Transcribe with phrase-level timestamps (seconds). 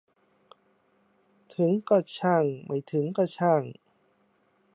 [1.55, 3.63] ถึงก็ช่างไม่ถึงก็ช่าง